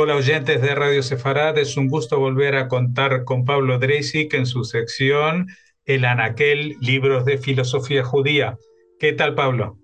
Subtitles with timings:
[0.00, 4.46] Hola oyentes de Radio Sefarad, es un gusto volver a contar con Pablo Dreisig en
[4.46, 5.48] su sección
[5.86, 8.56] El Anaquel, Libros de Filosofía Judía.
[9.00, 9.76] ¿Qué tal, Pablo?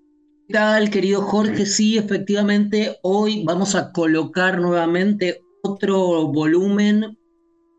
[0.47, 1.65] ¿Qué tal, querido Jorge?
[1.65, 7.17] Sí, efectivamente, hoy vamos a colocar nuevamente otro volumen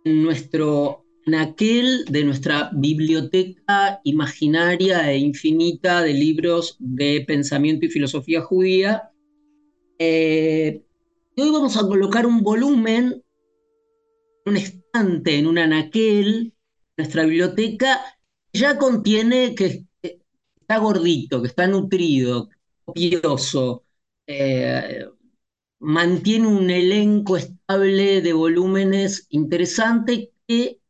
[0.04, 8.42] en nuestro Anaquel de nuestra biblioteca imaginaria e infinita de libros de pensamiento y filosofía
[8.42, 9.10] judía.
[9.98, 10.82] Eh,
[11.38, 13.22] hoy vamos a colocar un volumen,
[14.46, 16.54] un estante en un anaquel,
[16.96, 18.00] nuestra biblioteca,
[18.52, 19.84] ya contiene que
[20.60, 22.48] está gordito, que está nutrido,
[22.84, 23.84] copioso,
[24.26, 25.06] eh,
[25.80, 30.80] mantiene un elenco estable de volúmenes interesante que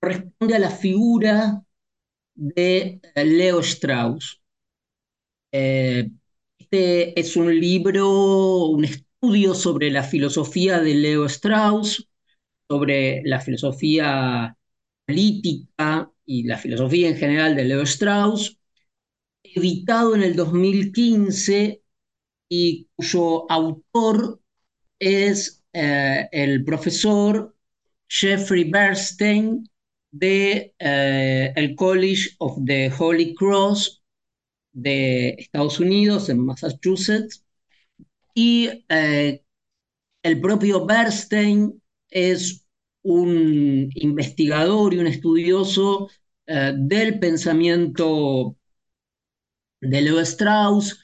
[0.00, 1.62] corresponde a la figura
[2.34, 4.40] de Leo Strauss.
[5.52, 6.10] Eh,
[6.58, 8.84] este es un libro, un
[9.22, 12.08] estudio sobre la filosofía de Leo Strauss,
[12.68, 14.56] sobre la filosofía
[15.06, 18.58] política y la filosofía en general de Leo Strauss,
[19.44, 21.82] editado en el 2015
[22.48, 24.40] y cuyo autor
[24.98, 27.54] es eh, el profesor
[28.08, 29.70] Jeffrey Bernstein
[30.10, 34.02] de eh, el College of the Holy Cross
[34.72, 37.41] de Estados Unidos, en Massachusetts,
[38.34, 39.44] y eh,
[40.22, 42.66] el propio Bernstein es
[43.02, 46.10] un investigador y un estudioso
[46.46, 48.56] eh, del pensamiento
[49.80, 50.98] de Leo Strauss.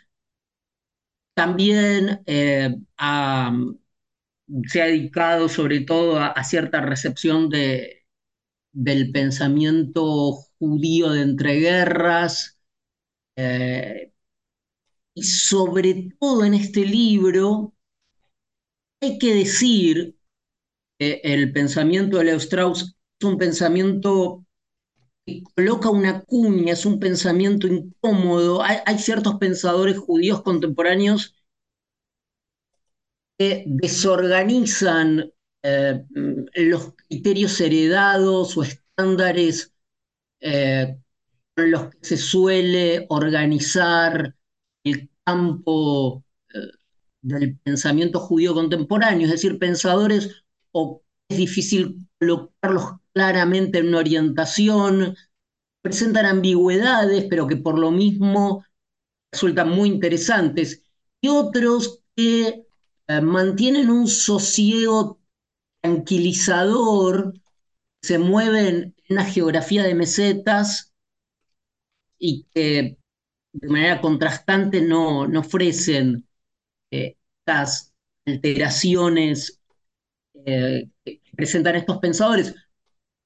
[1.34, 2.74] También eh,
[4.66, 8.04] se ha dedicado sobre todo a, cierta recepción de,
[8.72, 12.58] del pensamiento judío de entreguerras,
[15.18, 17.74] y sobre todo en este libro,
[19.00, 20.16] hay que decir
[20.96, 24.46] que el pensamiento de Leo Strauss es un pensamiento
[25.26, 28.62] que coloca una cuña, es un pensamiento incómodo.
[28.62, 31.34] Hay, ciertos pensadores judíos contemporáneos
[33.36, 35.32] que desorganizan
[35.64, 36.04] eh,
[36.54, 39.72] los criterios heredados o estándares
[40.40, 40.96] eh,
[41.56, 44.37] con los que se suele organizar
[44.84, 46.24] el campo
[46.54, 46.58] eh,
[47.22, 55.16] del pensamiento judío contemporáneo, es decir, pensadores o es difícil colocarlos claramente en una orientación,
[55.82, 58.64] presentan ambigüedades, pero que por lo mismo
[59.32, 60.84] resultan muy interesantes,
[61.20, 62.66] y otros que
[63.08, 65.20] eh, mantienen un sosiego
[65.80, 67.34] tranquilizador,
[68.02, 70.94] se mueven en una geografía de mesetas
[72.18, 72.97] y que
[73.52, 76.26] de manera contrastante no, ofrecen
[76.90, 77.94] eh, estas
[78.26, 79.60] alteraciones
[80.46, 82.54] eh, que presentan estos pensadores.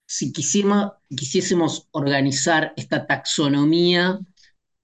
[0.07, 4.21] Si, quisiésemos organizar esta taxonomía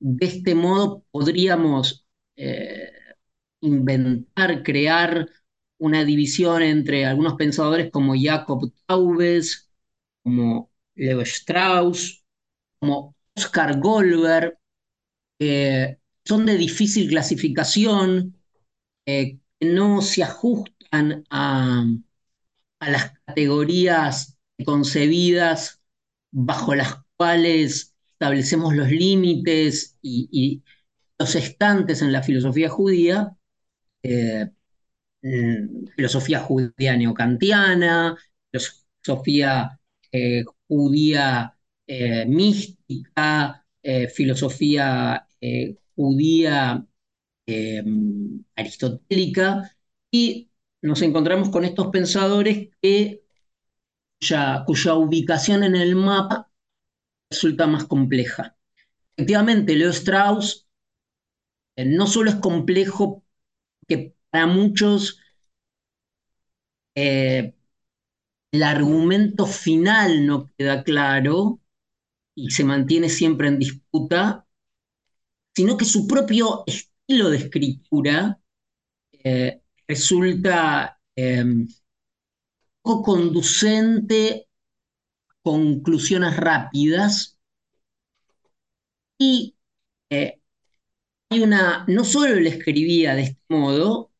[0.00, 2.06] de este modo, podríamos
[2.36, 2.90] eh,
[3.60, 5.28] inventar, crear
[5.78, 9.70] una división entre algunos pensadores como Jacob Taubes,
[10.22, 12.24] como Leo Strauss,
[12.80, 14.58] como Oscar Goldberg,
[15.38, 18.38] son de difícil clasificación,
[19.06, 21.86] eh, que no se ajustan a,
[22.80, 25.80] las categorías concebidas
[26.30, 30.62] bajo las cuales establecemos los límites y,
[31.18, 33.34] los estantes en la filosofía judía,
[34.02, 34.50] eh,
[35.22, 38.16] mm, filosofía judía neocantiana,
[38.52, 39.80] filosofía
[40.12, 41.54] eh, judía
[42.26, 43.64] mística,
[44.14, 46.86] filosofía eh, judía
[47.46, 47.84] eh,
[48.56, 49.76] aristotélica
[50.10, 50.50] y
[50.82, 53.22] nos encontramos con estos pensadores que,
[54.66, 56.50] cuya, ubicación en el mapa
[57.30, 58.56] resulta más compleja.
[59.16, 60.68] Efectivamente, Leo Strauss
[61.76, 63.24] eh, no solo es complejo,
[63.86, 65.20] que para muchos
[68.52, 71.60] el argumento final no queda claro
[72.34, 74.47] y se mantiene siempre en disputa,
[75.58, 78.40] sino que su propio estilo de escritura
[79.24, 81.66] eh, resulta em,
[82.80, 84.46] poco conducente
[85.28, 87.36] a conclusiones rápidas
[89.18, 89.56] y
[90.10, 90.40] eh,
[91.28, 94.12] hay una, no solo él escribía de este modo,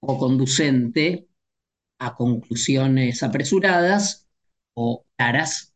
[0.00, 1.28] o conducente
[1.98, 4.26] a conclusiones apresuradas
[4.72, 5.74] o claras,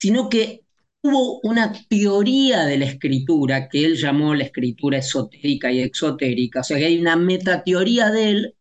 [0.00, 0.63] sino que
[1.04, 6.64] hubo una teoría de la escritura que él llamó la escritura esotérica y exotérica, o
[6.64, 8.56] sea que hay una metateoría de él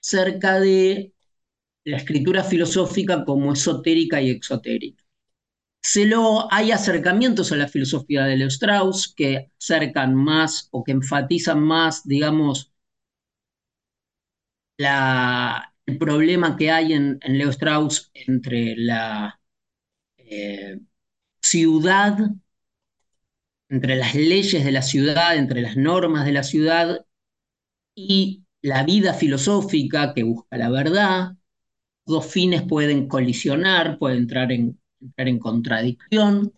[0.00, 1.14] cerca de
[1.84, 5.04] la escritura filosófica como esotérica y exotérica.
[5.82, 10.92] Se lo, hay acercamientos a la filosofía de Leo Strauss que acercan más o que
[10.92, 12.72] enfatizan más, digamos,
[15.86, 19.40] el problema que hay en, Leo Strauss entre la
[20.18, 20.80] eh,
[21.48, 22.18] ciudad,
[23.68, 27.04] entre las leyes de la ciudad, entre las normas de la ciudad
[27.94, 31.36] y la vida filosófica que busca la verdad.
[32.06, 36.52] Dos fines pueden colisionar, pueden entrar en, entrar en contradicción.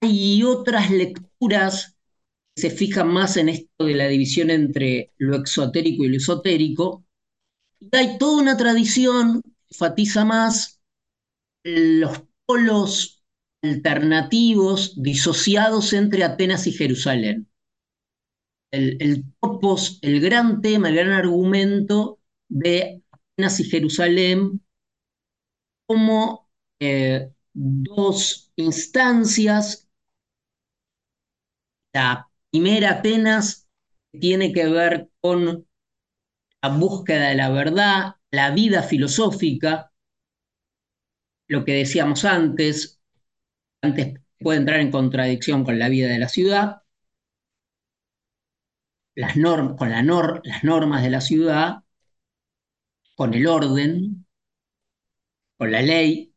[0.00, 1.96] Hay otras lecturas
[2.54, 7.04] que se fijan más en esto de la división entre lo exotérico y lo esotérico.
[7.80, 10.80] Y hay toda una tradición que enfatiza más
[11.64, 13.19] los polos
[13.62, 17.48] alternativos disociados entre Atenas y Jerusalén.
[18.72, 24.60] El, el topos, el gran tema, el gran argumento de Atenas y Jerusalén
[25.86, 26.48] como
[26.80, 29.88] eh, dos instancias.
[31.92, 33.68] La primera Atenas
[34.12, 35.66] tiene que ver con
[36.62, 39.92] la búsqueda de la verdad, la vida filosófica,
[41.48, 42.99] lo que decíamos antes,
[43.82, 46.82] antes puede entrar en contradicción con la vida de la ciudad,
[49.14, 49.34] las
[49.78, 51.84] con la las normas de la ciudad,
[53.16, 54.26] con el orden,
[55.56, 56.30] con la ley,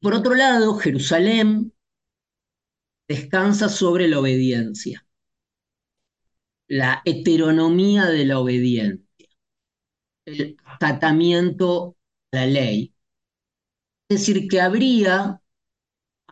[0.00, 1.72] por otro lado, Jerusalén
[3.08, 5.04] descansa sobre la obediencia,
[6.68, 9.28] la heteronomía de la obediencia,
[10.26, 11.96] el acatamiento
[12.32, 12.94] a la ley.
[14.08, 15.40] Es decir, que habría,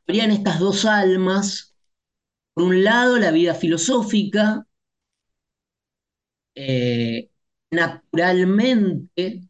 [0.06, 1.74] habrían estas dos almas,
[2.54, 4.66] por un lado la vida filosófica,
[6.54, 7.30] eh,
[7.70, 9.48] naturalmente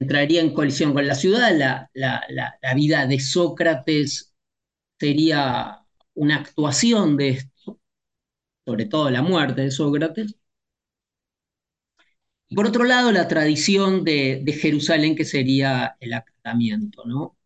[0.00, 4.34] entraría en colisión con la ciudad, la, la, vida de Sócrates
[4.98, 5.80] sería
[6.14, 7.80] una actuación de esto,
[8.66, 10.36] sobre todo la muerte de Sócrates.
[12.50, 17.37] Y por otro lado, la tradición de, de Jerusalén, que sería el acatamiento, ¿no?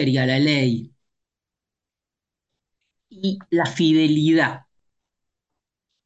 [0.00, 0.90] Sería la ley.
[3.10, 4.64] Y la fidelidad.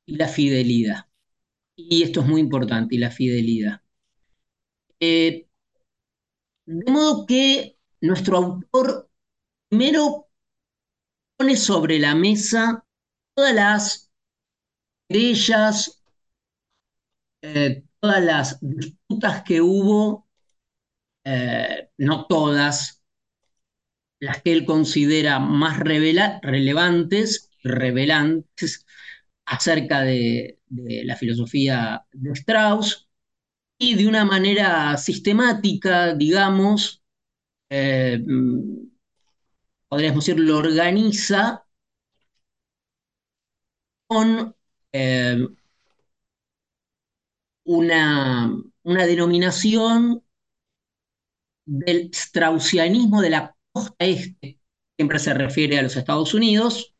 [0.06, 1.06] Y la fidelidad.
[1.76, 3.82] Y esto es muy importante, y la fidelidad.
[4.98, 5.46] Eh,
[6.66, 9.08] de modo que nuestro autor
[9.68, 10.28] primero
[11.36, 12.84] pone sobre la mesa
[13.34, 14.10] todas las
[15.08, 16.02] querellas,
[17.42, 20.26] eh, todas las disputas que hubo,
[21.24, 23.03] eh, no todas,
[24.24, 28.86] las que él considera más relevantes y revelantes
[29.44, 33.08] acerca de la filosofía de Strauss,
[33.78, 37.02] y de una manera sistemática, digamos,
[37.70, 38.22] eh,
[39.88, 41.64] podríamos decir, lo organiza
[44.06, 44.54] con
[44.92, 45.46] eh,
[47.64, 50.22] una, una denominación
[51.66, 54.60] del straussianismo de la costa este,
[54.96, 56.94] siempre se refiere a los Estados Unidos,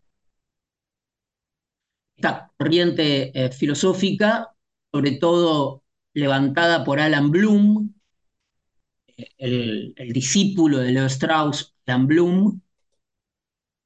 [2.17, 4.55] esta corriente eh, filosófica,
[4.93, 7.95] sobre todo levantada por Alan Bloom,
[9.39, 12.61] el, discípulo de Leo Strauss, Alan Bloom,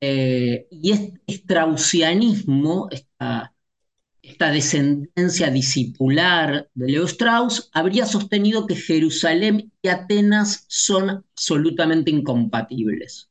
[0.01, 3.55] eh, y este straussianismo, esta,
[4.23, 13.31] esta descendencia discipular de Leo Strauss, habría sostenido que Jerusalén y Atenas son absolutamente incompatibles.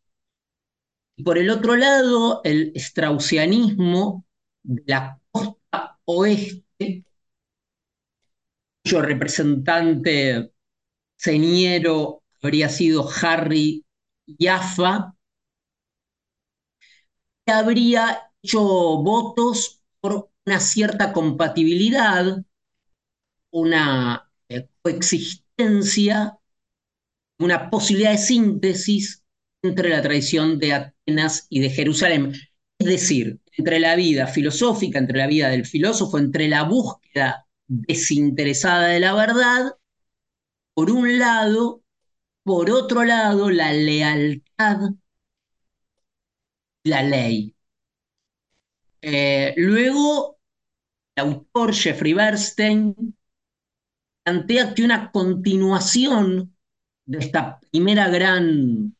[1.16, 4.26] Y por el otro lado, el straussianismo
[4.64, 7.06] de la costa oeste
[8.84, 10.52] cuyo representante
[11.16, 13.86] señero habría sido Harry
[14.40, 15.14] Jaffa,
[17.46, 22.44] que habría hecho votos por una cierta compatibilidad,
[23.52, 26.38] una eh, coexistencia,
[27.40, 29.24] una posibilidad de síntesis
[29.62, 32.34] entre la tradición de Atenas y de Jerusalén.
[32.80, 38.88] Es decir, entre la vida filosófica, entre la vida del filósofo, entre la búsqueda desinteresada
[38.88, 39.76] de la verdad,
[40.74, 41.84] por un lado,
[42.44, 44.80] por otro lado, la lealtad,
[46.84, 47.54] la ley.
[49.02, 50.37] Eh, luego,
[51.18, 53.16] autor Jeffrey Bernstein
[54.24, 56.56] plantea que una continuación
[57.06, 58.96] de esta primera gran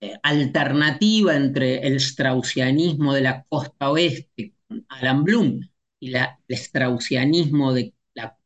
[0.00, 5.60] eh, alternativa entre el straussianismo de la costa oeste con Alan Bloom
[6.00, 8.36] y el straussianismo de la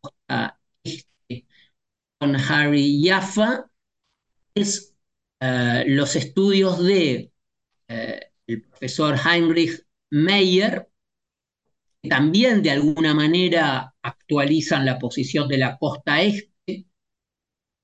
[0.84, 1.46] este,
[2.18, 3.70] con Harry Jaffa
[4.54, 4.94] es
[5.40, 7.32] eh, los estudios de
[7.88, 10.88] eh, el profesor Heinrich Meyer,
[12.08, 16.86] también de alguna manera actualizan la posición de la costa este,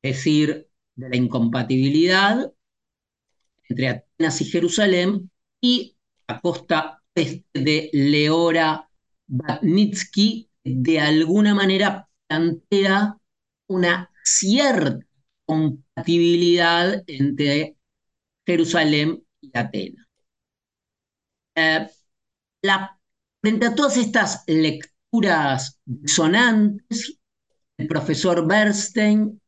[0.03, 2.53] es decir, de la incompatibilidad
[3.69, 5.97] entre Atenas y Jerusalén, y
[6.27, 8.89] la costa este de Leora
[9.27, 13.17] Batnitsky, de alguna manera plantea
[13.67, 15.05] una cierta
[15.45, 17.77] compatibilidad entre
[18.47, 20.07] Jerusalén y Atenas.
[21.55, 21.89] Eh,
[23.41, 27.19] frente a todas estas lecturas sonantes,
[27.77, 29.41] el profesor Bernstein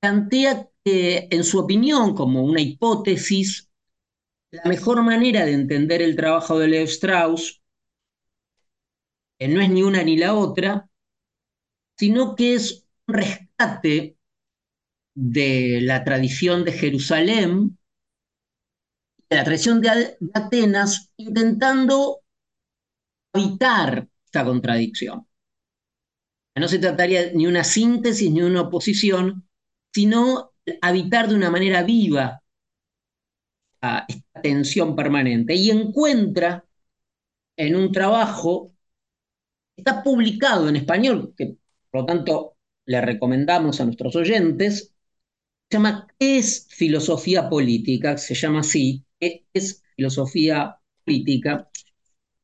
[0.00, 3.70] plantea que, en su opinión, como una hipótesis,
[4.50, 7.62] la mejor manera de entender el trabajo de Leo Strauss
[9.42, 10.88] que no es ni una ni la otra,
[11.98, 14.16] sino que es un rescate
[15.14, 17.76] de la tradición de Jerusalén,
[19.34, 22.20] la tradición de Atenas, intentando
[23.32, 25.26] evitar esta contradicción.
[26.54, 29.48] No se trataría ni una síntesis ni una oposición,
[29.92, 32.42] sino habitar de una manera viva
[33.74, 34.06] esta
[34.42, 35.54] tensión permanente.
[35.54, 36.64] Y encuentra
[37.56, 38.70] en un trabajo,
[39.76, 41.56] está publicado en español, que
[41.90, 44.92] por lo tanto le recomendamos a nuestros oyentes,
[45.70, 48.18] se llama ¿Qué es filosofía política?
[48.18, 49.11] Se llama así, ¿qué
[49.52, 51.68] es filosofía política?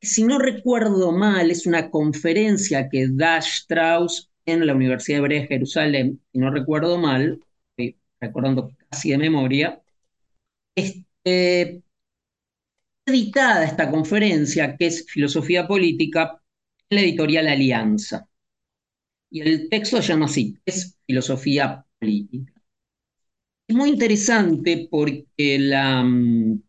[0.00, 5.48] Si no recuerdo mal, es una conferencia que da Strauss en la Universidad Hebrea de
[5.48, 9.82] Jerusalén, si no recuerdo mal, estoy recordando casi de memoria,
[10.74, 11.82] este,
[13.06, 16.40] editada esta conferencia, que es Filosofía Política,
[16.90, 18.28] en la editorial Alianza.
[19.30, 22.52] Y el texto se llama así, es Filosofía Política.
[23.66, 26.62] Es muy interesante porque la, mm,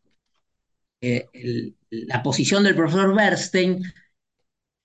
[1.01, 3.84] eh, la posición del profesor Bernstein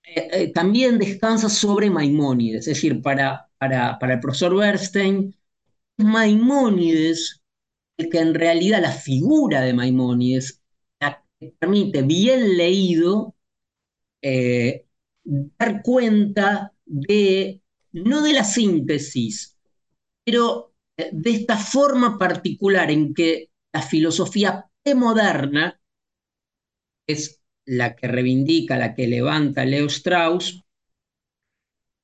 [0.03, 5.35] eh, eh, también descansa sobre Maimónides, es decir, para, para, para el profesor Bernstein,
[5.97, 7.41] Maimónides,
[7.97, 10.61] el que en realidad la figura de Maimónides
[11.59, 13.35] permite, bien leído,
[15.57, 19.57] dar cuenta de, no de la síntesis,
[20.23, 25.79] pero de esta forma particular en que la filosofía premoderna
[27.07, 30.63] es la que reivindica, la que levanta Leo Strauss,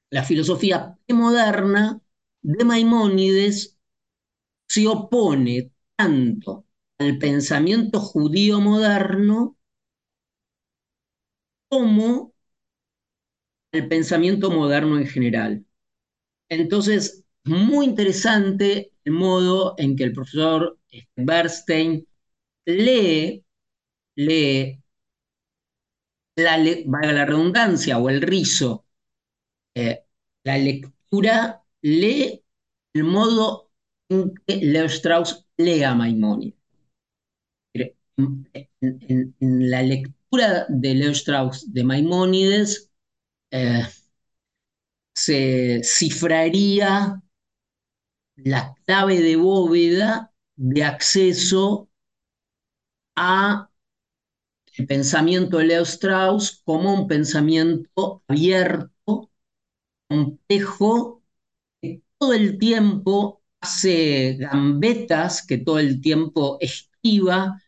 [0.10, 2.00] la filosofía moderna
[2.42, 3.78] de Maimónides
[4.68, 6.66] se opone tanto
[7.00, 9.58] al pensamiento judío moderno
[11.70, 12.34] como
[13.72, 15.66] al pensamiento moderno en general.
[16.50, 20.80] Entonces, muy interesante el modo en que el profesor
[21.18, 22.08] Bernstein
[22.66, 23.46] lee,
[24.16, 24.81] lee
[26.42, 28.86] la, valga la redundancia o el rizo,
[29.76, 30.04] eh,
[30.44, 32.44] la lectura lee
[32.94, 33.72] el modo
[34.10, 36.60] en que Leo Strauss lee a Maimónides.
[37.74, 42.92] En, la lectura de Leo Strauss de Maimónides
[43.52, 43.84] eh,
[45.14, 47.22] se cifraría
[48.36, 51.90] la clave de bóveda de acceso
[53.16, 53.71] a
[54.78, 59.32] el pensamiento de Leo Strauss como un pensamiento abierto,
[60.08, 61.24] complejo,
[61.82, 67.62] que todo el tiempo hace gambetas, que todo el tiempo esquiva,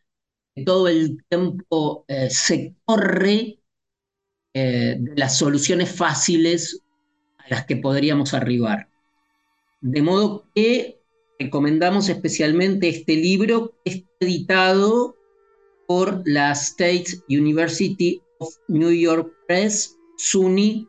[0.56, 3.60] que todo el tiempo eh, se corre
[4.54, 6.82] eh, de las soluciones fáciles
[7.40, 8.90] a las que podríamos arribar.
[9.82, 11.02] De modo que
[11.40, 15.18] recomendamos especialmente este libro que está editado
[15.88, 20.88] por la State University of New York Press, SUNY,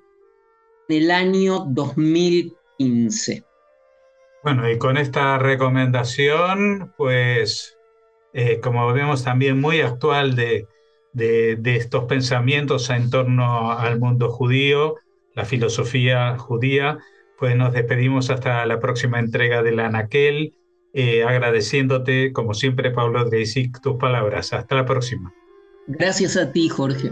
[0.88, 3.44] en el año 2015.
[4.42, 7.78] Bueno, y con esta recomendación, pues,
[8.34, 10.66] eh, como vemos también muy actual de,
[11.14, 14.96] de, estos pensamientos en torno al mundo judío,
[15.34, 16.98] la filosofía judía,
[17.38, 20.54] pues nos despedimos hasta la próxima entrega de la Anaquel
[20.94, 24.52] eh, agradeciéndote, como siempre, Pablo Dreisic, tus palabras.
[24.52, 25.34] Hasta la próxima.
[25.88, 27.10] Gracias a ti, Jorge.